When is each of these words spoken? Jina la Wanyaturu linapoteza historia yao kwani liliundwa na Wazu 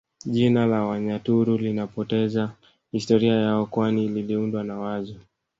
Jina 0.25 0.65
la 0.65 0.85
Wanyaturu 0.85 1.57
linapoteza 1.57 2.51
historia 2.91 3.33
yao 3.35 3.65
kwani 3.65 4.07
liliundwa 4.09 4.63
na 4.63 4.79
Wazu 4.79 5.15